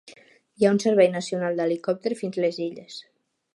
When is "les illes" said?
2.47-2.99